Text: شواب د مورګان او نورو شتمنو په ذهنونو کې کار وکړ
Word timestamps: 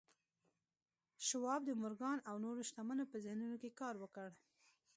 شواب 1.27 1.61
د 1.65 1.71
مورګان 1.81 2.17
او 2.29 2.35
نورو 2.45 2.61
شتمنو 2.69 3.03
په 3.11 3.17
ذهنونو 3.25 3.55
کې 3.61 3.75
کار 3.81 3.95
وکړ 4.03 4.29